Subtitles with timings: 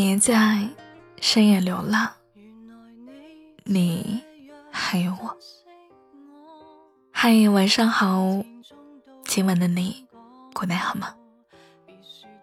[0.00, 0.68] 别在
[1.20, 2.08] 深夜流浪，
[3.64, 4.22] 你
[4.70, 5.36] 还有我。
[7.10, 8.44] 嗨，晚上好，
[9.24, 10.06] 今晚的你
[10.54, 11.16] 过得好吗？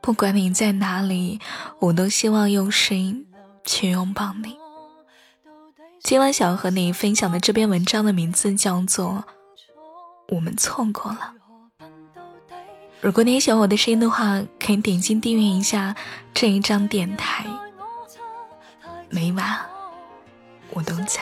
[0.01, 1.39] 不管你在哪里，
[1.79, 3.25] 我都希望用声音
[3.63, 4.57] 去拥抱你。
[6.01, 9.23] 今晚想和你分享的这篇文章的名字叫做
[10.35, 11.33] 《我们错过了》。
[13.05, 15.95] 如果你也喜欢我的声音的话，可以点击订阅一下
[16.33, 17.45] 这一张电台。
[19.11, 19.59] 每晚
[20.71, 21.21] 我都在。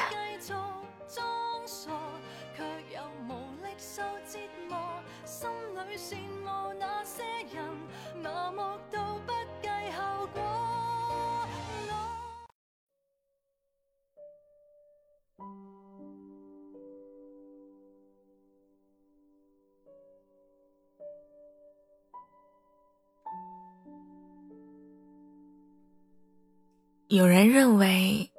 [27.09, 28.31] 有人认为，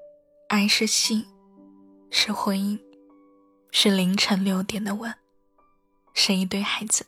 [0.49, 1.25] 爱是性，
[2.11, 2.79] 是婚姻，
[3.71, 5.15] 是凌晨六点的吻，
[6.15, 7.07] 是一堆孩子。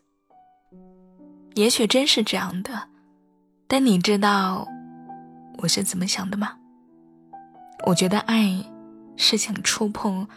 [1.54, 2.88] 也许真是这样的，
[3.66, 4.68] 但你知道
[5.58, 6.56] 我是怎么想的吗？
[7.86, 8.64] 我觉得爱
[9.16, 10.28] 是想触碰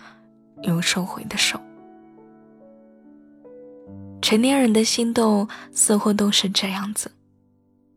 [0.63, 1.59] 又收回的手。
[4.21, 7.11] 成年人的心动似乎都是这样子，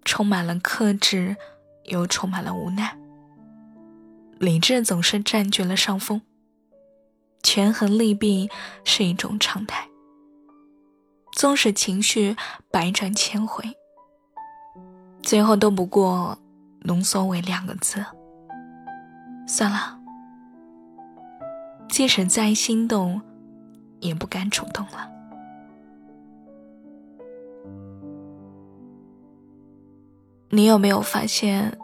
[0.05, 1.37] 充满了克制，
[1.85, 2.99] 又充满了无奈。
[4.43, 6.21] 理智总是占据了上风，
[7.45, 8.51] 权衡利弊
[8.83, 9.87] 是一种常态。
[11.31, 12.35] 纵使情绪
[12.69, 13.65] 百转千回，
[15.23, 16.37] 最后都不过
[16.81, 18.05] 浓缩为两个字：
[19.47, 19.97] 算了。
[21.89, 23.23] 即使再心动，
[24.01, 25.09] 也不敢主动了。
[30.51, 31.79] 你有没有发现？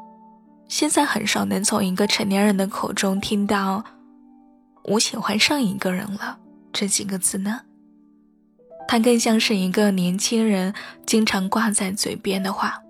[0.68, 3.84] 现在很少能从一个成年人的口中听到
[4.84, 6.38] “我喜欢上一个人了”
[6.72, 7.62] 这几个字呢。
[8.86, 10.74] 它更像是一个年轻人
[11.04, 12.82] 经常挂在嘴边的话，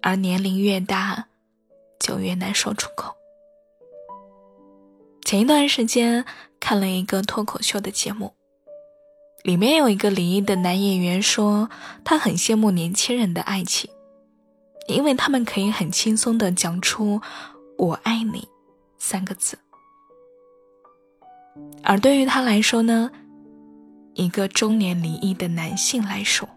[0.00, 1.26] 而年龄越大，
[2.00, 3.14] 就越难说出口。
[5.24, 6.24] 前一段时间
[6.58, 8.32] 看了一个脱口秀的节目，
[9.42, 11.68] 里面有一个离异的男演员说，
[12.04, 13.90] 他很羡慕年轻人的爱情。
[14.88, 17.20] 因为他们可以很轻松的讲出
[17.76, 18.48] “我爱你”
[18.98, 19.58] 三个字，
[21.82, 23.10] 而对于他来说呢，
[24.14, 26.48] 一个中年离异的男性来说，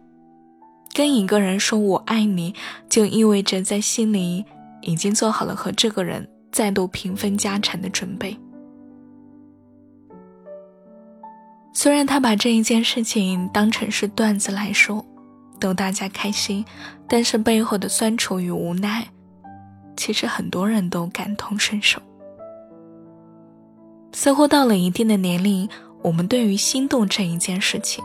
[0.93, 2.55] 跟一个人说我爱你，
[2.89, 4.45] 就意味着在心里
[4.81, 8.37] 已经做好了和这个人再度平分家产的准备。
[11.73, 15.05] 虽然他把这一件事情当成是段子来说。
[15.61, 16.65] 逗大家开心，
[17.07, 19.07] 但是背后的酸楚与无奈，
[19.95, 22.01] 其实很多人都感同身受。
[24.11, 25.69] 似乎到了一定的年龄，
[26.01, 28.03] 我们对于心动这一件事情，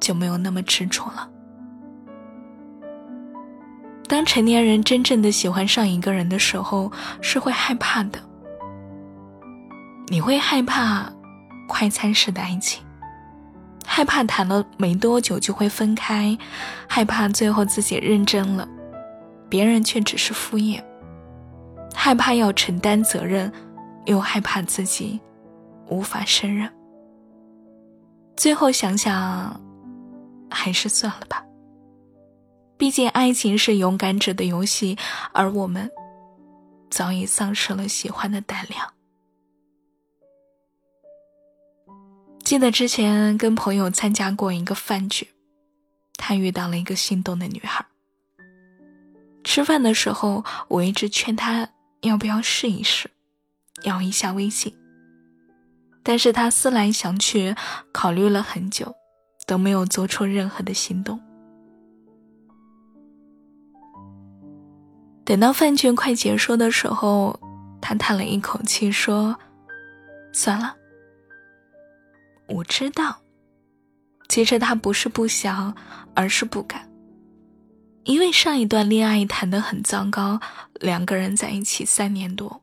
[0.00, 1.30] 就没有那么执着了。
[4.08, 6.90] 当成年人真正的喜欢上一个人的时候，
[7.20, 8.18] 是会害怕的。
[10.08, 11.08] 你会害怕
[11.68, 12.82] 快餐式的爱情。
[13.92, 16.38] 害怕谈了没多久就会分开，
[16.88, 18.66] 害怕最后自己认真了，
[19.48, 20.80] 别人却只是敷衍。
[21.92, 23.52] 害怕要承担责任，
[24.06, 25.18] 又害怕自己
[25.88, 26.70] 无法胜任。
[28.36, 29.60] 最后想想，
[30.48, 31.44] 还是算了吧。
[32.78, 34.96] 毕竟爱情是勇敢者的游戏，
[35.32, 35.90] 而我们
[36.90, 38.88] 早已丧失了喜欢的胆量。
[42.50, 45.28] 记得之前跟朋友参加过一个饭局，
[46.16, 47.86] 他遇到了一个心动的女孩。
[49.44, 51.68] 吃饭的时候，我一直劝他
[52.00, 53.08] 要不要试一试，
[53.84, 54.76] 要一下微信。
[56.02, 57.54] 但是他思来想去，
[57.92, 58.96] 考虑了很久，
[59.46, 61.20] 都没有做出任何的行动。
[65.24, 67.38] 等到饭局快结束的时候，
[67.80, 69.38] 他叹了一口气说
[70.34, 70.78] ：“算了。”
[72.50, 73.20] 我知道，
[74.28, 75.74] 其实他不是不想，
[76.14, 76.90] 而是不敢。
[78.04, 80.40] 因为上一段恋爱谈得很糟糕，
[80.74, 82.62] 两个人在一起三年多，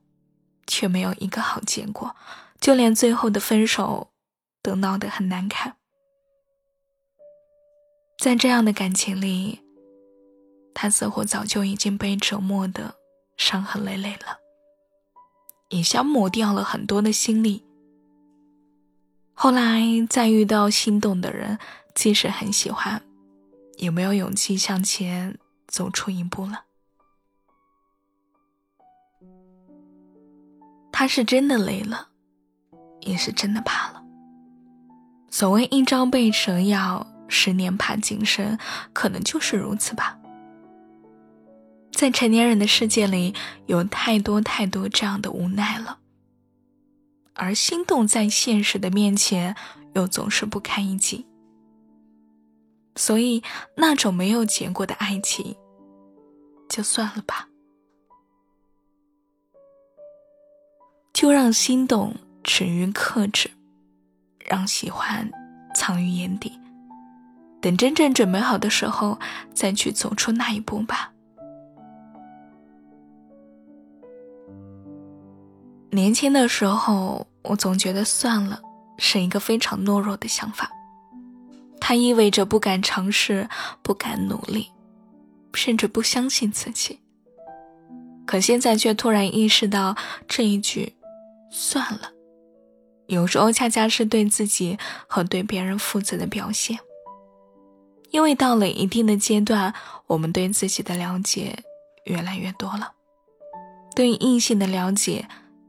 [0.66, 2.16] 却没有一个好结果，
[2.60, 4.10] 就连最后的分手
[4.62, 5.76] 都闹得很难看。
[8.20, 9.62] 在这样的感情里，
[10.74, 12.96] 他似乎早就已经被折磨的
[13.38, 14.40] 伤痕累累了，
[15.70, 17.64] 也消磨掉了很多的心力。
[19.40, 21.60] 后来再遇到心动的人
[21.94, 23.00] 即使很喜欢
[23.78, 25.38] 也没有勇气向前
[25.68, 26.64] 走出一步了？
[30.92, 32.08] 他是真的累了
[33.02, 34.02] 也是真的怕了。
[35.30, 38.58] 所谓一朝被蛇咬十年怕井绳
[38.92, 40.18] 可能就是如此吧。
[41.92, 43.36] 在成年人的世界里
[43.68, 46.00] 有太多太多这样的无奈了。
[47.38, 49.56] 而心动在现实的面前，
[49.94, 51.26] 又总是不堪一击。
[52.96, 53.44] 所以，
[53.76, 55.56] 那种没有结果的爱情，
[56.68, 57.48] 就算了吧。
[61.14, 63.50] 就让心动止于克制，
[64.46, 65.30] 让喜欢
[65.74, 66.52] 藏于眼底，
[67.62, 69.20] 等真正准备好的时候，
[69.54, 71.12] 再去走出那一步吧。
[75.98, 78.62] 年轻的时候，我总觉得算了
[79.00, 80.70] 是一个非常懦弱的想法。
[81.82, 83.50] 它意味着不敢尝试，
[83.82, 84.68] 不敢努力，
[85.56, 87.00] 甚至不相信自己。
[88.28, 89.98] 可现在却突然意识到，
[90.28, 90.94] 这一句
[91.50, 92.12] “算了”，
[93.08, 94.78] 有时候恰恰是对自己
[95.08, 96.78] 和对别人负责的表现。
[98.12, 99.74] 因为到了一定的阶段，
[100.06, 101.64] 我们对自己的了解
[102.06, 102.92] 越来越多了，
[103.96, 105.28] 对异性的了解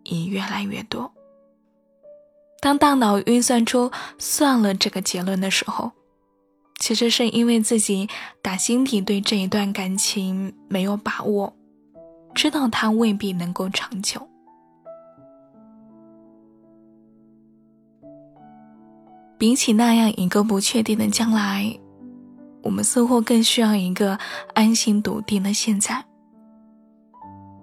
[0.08, 1.12] 也越来越多。
[2.60, 5.92] 当大脑运算出“算了”这个结论的时候，
[6.80, 8.08] 其实是因为自己
[8.42, 11.54] 打心底对这一段感情没有把握，
[12.34, 14.28] 知道它未必能够长久。
[19.38, 21.78] 比起那样一个不确定的将来，
[22.62, 24.18] 我们似乎更需要一个
[24.54, 26.04] 安心笃定的现在。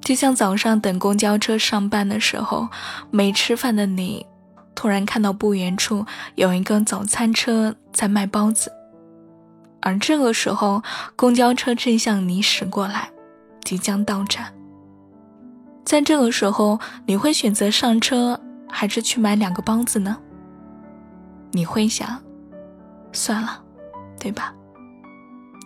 [0.06, 2.69] 就像早上等公交车上班的时候，
[3.10, 4.24] 没吃饭的你，
[4.75, 6.06] 突然看到不远处
[6.36, 8.72] 有一个早餐车在卖包子。
[9.81, 10.84] 而这个时候，
[11.16, 13.10] 公交车正向你驶过来，
[13.63, 14.54] 即将到站。
[15.84, 20.16] 在这个时候，你会选择上车，还是去买两个包子呢？
[21.51, 22.22] 你会想，
[23.12, 23.60] 算了，
[24.19, 24.54] 对吧？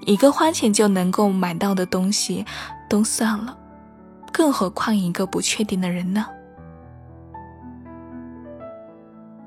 [0.06, 2.46] 一个花钱就能够买到的东西，
[2.90, 3.58] 都算了，
[4.32, 6.26] 更何况一个不确定的人呢？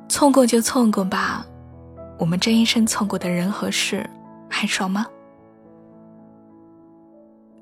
[0.09, 1.47] 错过就错过吧，
[2.19, 4.09] 我们这一生错过的人和事。
[4.55, 5.07] 还少吗？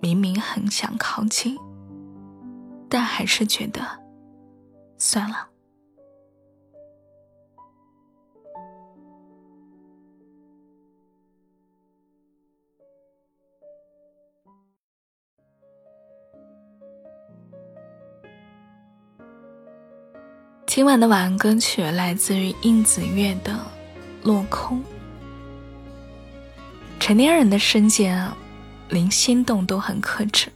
[0.00, 1.56] 明明很想靠近，
[2.88, 3.80] 但还是觉得
[4.98, 5.49] 算了。
[20.72, 23.52] 今晚的晚安歌曲来自于应子月的
[24.22, 24.78] 《落空》。
[27.00, 28.16] 成年人的世界，
[28.88, 30.46] 连心动都很克制。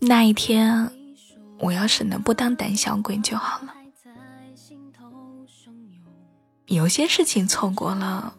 [0.00, 0.86] 那一天，
[1.60, 3.72] 我要是能不当胆小鬼就好了。
[6.66, 8.34] 有些事情错过了，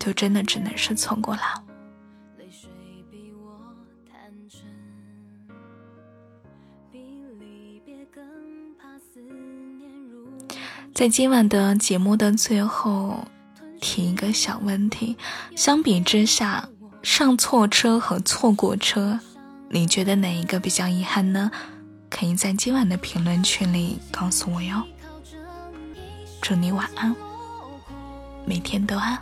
[0.00, 1.62] 就真的只能是错过了。
[10.98, 13.24] 在今晚的节目的最后。
[13.80, 15.16] 提一个小问题：
[15.54, 16.68] 相比之下，
[17.04, 19.20] 上错车和错过车，
[19.68, 21.52] 你觉得哪一个比较遗憾呢？
[22.10, 24.82] 可以在今晚的评论区里告诉我哟。
[26.42, 27.14] 祝你晚安，
[28.44, 29.16] 每天都安。